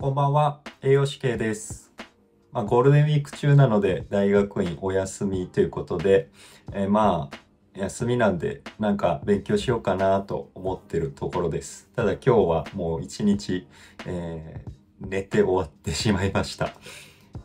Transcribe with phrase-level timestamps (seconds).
[0.00, 1.92] こんばんは、栄養士系です。
[2.52, 6.30] まあ、ゴールデンウィーク中なので大学院お休みということで、
[6.72, 11.90] えーまあ、休みなんでなんか勉強しようかなと思ってるところです。
[11.94, 13.68] ただ今日はもう一日、
[14.06, 14.70] えー
[15.06, 16.72] 寝て終わってしまいました。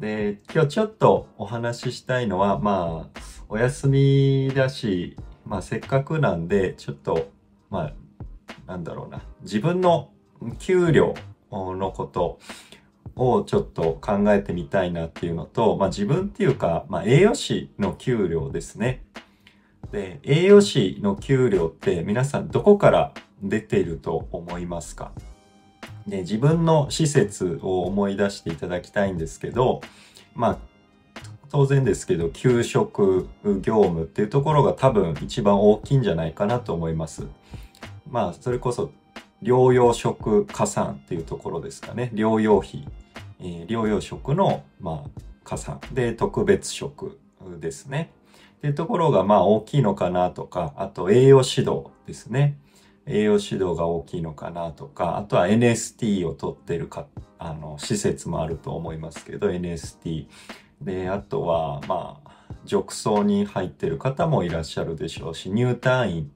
[0.00, 7.28] で、今日ちょっとお話ししたいのは、まあ、お休みだし、まあせっかくなんで、ちょっと、
[7.70, 7.92] まあ、
[8.66, 10.10] なんだろうな、自分の
[10.58, 11.14] 給料
[11.50, 12.38] のこと
[13.16, 19.04] をちょっと考えてみたいなっていうのと、まあ自分っていうか、まあ栄養士の給料ですね。
[19.92, 25.12] で、栄養士の給料って皆さんどこから出ていると思いますか？
[26.06, 29.80] で、自分の施設を思い出していただきたいんですけど、
[30.34, 30.58] まあ、
[31.50, 33.28] 当然ですけど、給食
[33.62, 37.26] 業務っていうところが多分一番大きいんじゃないかなと思います。
[38.08, 38.92] まあ、それこそ
[39.42, 42.10] 療養食加算っていうところですかね。
[42.14, 42.86] 療養費、
[43.40, 47.18] えー療養食の、まあ、加算で特別食
[47.60, 48.12] ですね。
[48.58, 52.58] っていうところがまあ大きいのかなとか、あと栄養指導ですね。
[53.06, 57.06] 栄養指導が大きいのかなとか、あとは NST を取ってるか、
[57.38, 60.28] あの、施設もあると思いますけど、NST。
[60.82, 62.30] で、あとは、まあ、
[62.66, 66.30] 褥瘡に入ってる方もいらっしゃるでしょうし、入退院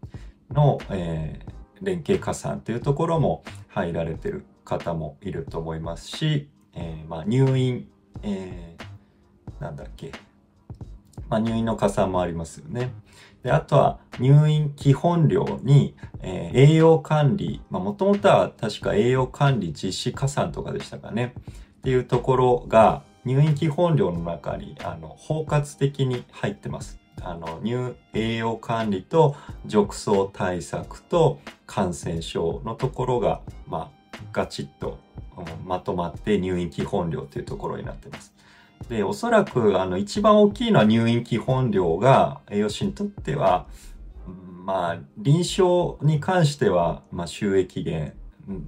[0.50, 1.43] の、え
[1.82, 7.88] 連携加算というところも入られてる方もいると思いますし、えーまあ、入院、
[8.22, 8.84] えー
[9.60, 10.10] なんだっけ、
[11.28, 12.92] まあ、入院の加算もありますよね。
[13.42, 21.34] で、あとは入院基本料に、えー栄養管理、まあ、もともとは確か栄養管理実施加算とかでしたかね。
[21.78, 26.98] っていうところが、入院基本料の中に、あの、包括的に入ってます。
[27.22, 34.98] あの、入、栄養管理と褥瘡対策と感染症のところが、まあ、ガチッと、
[35.36, 38.32] うんまとまって入院基本料というところになってます。
[38.88, 43.66] で、おそらく、あの、一番大きいのは入院基本料が栄養士にとっては、
[44.64, 48.14] まあ、臨床に関しては、まあ、収益源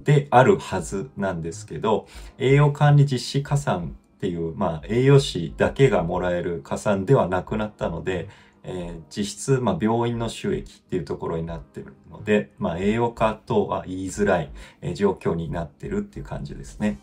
[0.03, 8.29] であるはずなんですけど、栄養管理実施加算っていう、まあ、栄養士だけがもらえる加算ではなくなったので、
[8.63, 14.49] えー実質、まあ、病院の収益っていうところになってるので、まあ、栄養価とは言いづらい、
[14.81, 16.99] えー状況になってるっていう感じですね。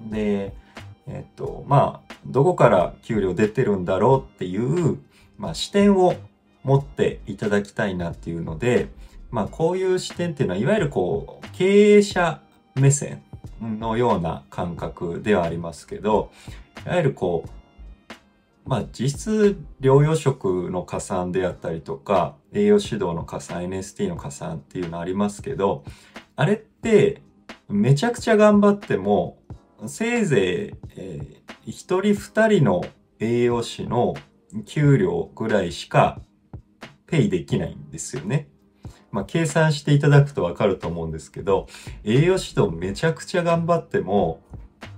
[0.00, 0.54] で、
[1.06, 4.98] えっと、まあ、どこから給料出てるんだろうっていう、
[5.36, 6.14] まあ、視点を
[6.62, 8.88] 持っていただきたいなっていうので、
[9.30, 12.40] まあ、こういう視点っていうのは、いわゆるこう、経営者
[12.76, 13.23] 目線
[13.60, 16.30] のような感覚ではありますけど、
[16.86, 25.84] いわゆるこう、まあ実質療養食の加算であったりとか、栄養指導の加算、NST の加算っていうのありますけど、
[26.36, 27.22] あれって
[27.68, 29.38] めちゃくちゃ頑張っても、
[29.86, 32.84] せいぜい、えー人二人の
[33.18, 34.14] 栄養士の
[34.66, 36.20] 給料ぐらいしか
[37.06, 38.48] ペイできないんですよね。
[39.10, 41.66] まあ計算していただくとわかると思うんですけど、
[42.04, 44.40] 栄養指導めちゃくちゃ頑張っても、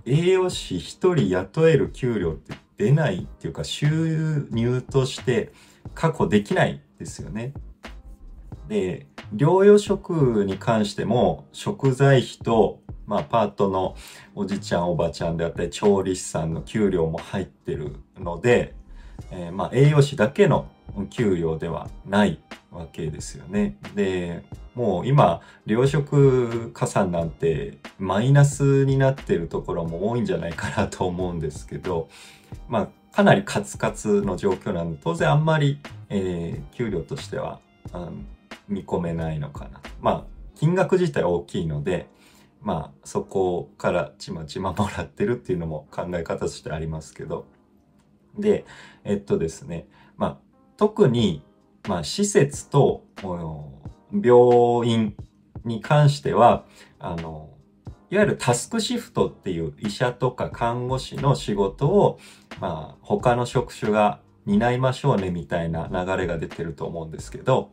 [0.04, 5.52] 栄養士一人雇える給料って出ないっていうか収入として
[5.94, 7.52] 確保できないですよね。
[8.68, 13.94] で、療養食に関しても食材費と、まあパートの
[14.34, 18.74] おじちゃんおばちゃんであったり調理師さんの給料も入ってるので、
[19.30, 20.68] えーまあ栄養士だけの
[21.10, 22.40] 給料ではない
[22.70, 23.76] わけですよね。
[23.94, 24.42] で、
[24.74, 32.08] もう今、糧食加算なんてマイナスになってるところも多いんじゃないかなと思うんですけど、
[32.68, 37.60] まあ、かなりカツカツの状況なんで、当然あんまり、えー給料としては、
[37.92, 38.26] うん
[38.68, 39.80] 見込めないのかな。
[40.00, 40.24] まあ、
[40.56, 42.08] 金額自体大きいので、
[42.60, 47.46] まあ、そこからちまちまもらってるっていうのも考え方としてありますけど。
[48.38, 48.64] で、
[49.04, 50.38] えっとですね、まあ、
[50.76, 51.42] 特に、
[51.88, 53.04] まあ、施設と、
[54.12, 55.16] 病院
[55.64, 56.64] に関しては、
[56.98, 57.50] あの、
[58.10, 62.20] いわゆるタスクシフトっていう医者とか看護師の仕事を、
[62.60, 67.72] まあ、他の職種が担いましょうねみたいな流れが出てると思うんですけど、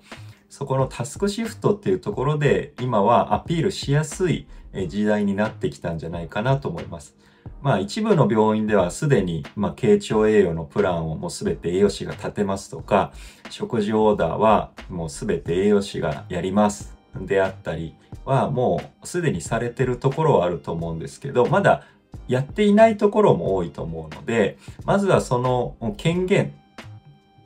[0.49, 4.47] そこのタスクシフトっていうところで、今はアピールしやすい
[4.87, 7.15] 時代になってきたんじゃないかなと思います。
[7.61, 13.13] まあ一部の病院ではすでに、まあ経腸栄養のプランをもうすべて栄養士が立てますとか、
[13.49, 17.95] 食事オーダーはもうすべて栄養士がやりますであったり
[18.25, 21.83] はもうすでにされてるところはあると思うんですけど、まだ
[22.27, 26.53] やっていないところも多いと思うので、まずはその権限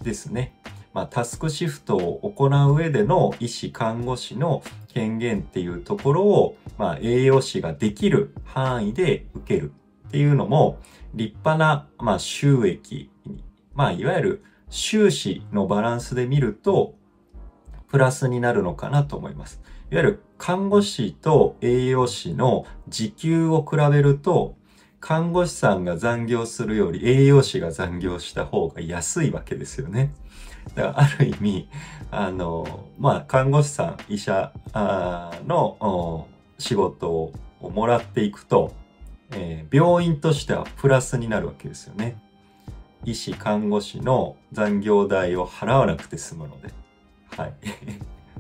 [0.02, 0.54] ですね。
[0.94, 9.74] まあ、タスクシフトを行う上での医師、看護師の権限っていうところを、まあ、栄養士ができる範囲で受ける
[10.08, 10.80] っていうのも、
[11.14, 13.10] 立派な、まあ、収益
[13.78, 16.96] まあ、いわゆる収支のバランスで見ると、
[17.90, 19.62] プラスになるのかなと思います。
[19.92, 24.56] いわゆる看護師と栄養士の時給を比べると、
[25.00, 30.12] 看護師さんが残業するより栄養士が残業した方が安いわけですよね。
[30.74, 31.70] だからある意味、
[32.10, 34.52] あの、まあ、看護師さん、医者
[35.46, 36.28] の
[36.58, 37.32] 仕事を
[37.62, 38.74] もらっていくと、
[39.32, 42.18] えー、病院としてはプラスになるわけですよね。
[43.06, 46.74] 医師、看護師の残業代を払わなくて済むので。
[47.36, 47.54] はい。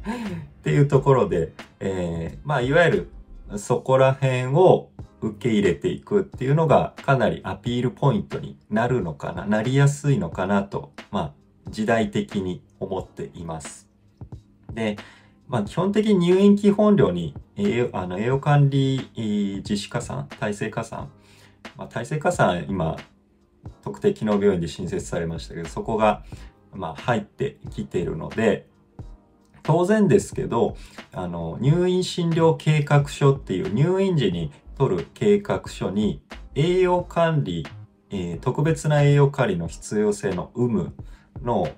[0.07, 4.89] っていうところで、えー、まあ、いわゆるそこら辺を
[5.22, 11.34] 受け入れていくっていうのがかなりアピールポイントになるのかな、なりやすいのかなと、まあ、
[11.69, 13.89] 時代的に思っています。
[14.74, 14.98] で、
[15.48, 21.10] まあ、基本的に入院基本料に栄養あの栄養管理自主加算、体制加算、
[21.78, 22.98] まあ、体制加算今
[23.84, 26.24] 特定機能病院で新設されましたけど、そこが、
[26.74, 28.68] まあ、入ってきているので、
[29.64, 30.78] 当然ですけど、
[31.12, 36.22] あの、入院診療計画書っていう入院時に取る計画書に
[36.56, 37.66] 栄養管理、
[38.10, 40.94] えー、特別な栄養管理の必要性の有無
[41.44, 41.70] の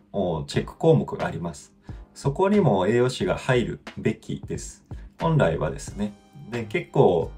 [0.47, 1.73] チェック項目があります。
[2.21, 4.83] そこにも栄養士が入るべきです。
[5.21, 6.11] 本来はですね。
[6.51, 7.31] で、結構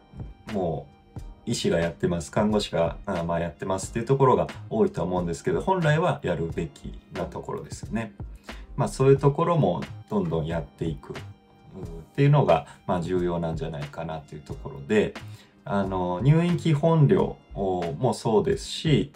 [0.53, 8.15] もう医師がやってます、看護師があまあやってますっていうところが多いと思うんですけど、本来はやるべきなところですよね。
[8.75, 11.15] まあそういうところもどんどんやっていくっ
[12.15, 15.13] ていうのが、まあ重要なんじゃないかなっていうところで、
[15.63, 19.11] あの、入院基本料もそうですし、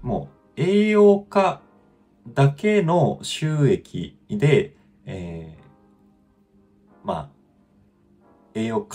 [0.00, 1.60] もう栄養価
[2.28, 4.77] だけの収益で、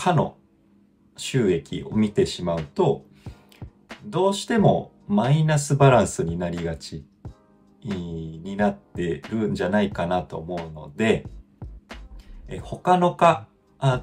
[0.03, 0.37] 栄養価の
[1.15, 3.05] 収益を見てしまうと、
[4.03, 7.05] どうしてもマイナスバランスになりがち
[7.83, 11.25] になってるんじゃないかなと思うので、
[12.49, 13.47] え他の科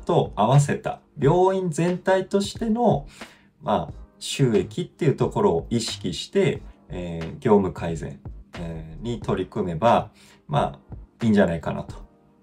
[0.06, 3.06] と合わせた病院全体としての、
[3.61, 8.20] まあ、収益っていうところを意識して、えー、業務改善、
[8.58, 10.11] えー、に取り組めば、
[10.49, 11.94] まあ、いいんじゃないかなと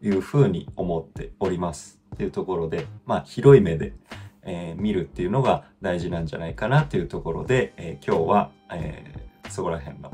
[0.02, 2.07] いうふうに思っております。
[2.18, 3.94] っていうところで、まあ、広い目で、
[4.42, 10.12] えー、見るっていうのが大事なんじゃないかなというところで、えー、今日は、えー、そこら辺の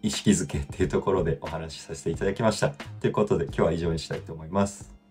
[0.00, 2.70] 意識づけっていうところでお話しさせていただきました。
[3.00, 5.01] ということで今日は以上にしたいと思います。